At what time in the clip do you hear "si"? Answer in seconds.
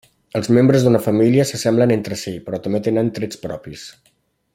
2.23-2.33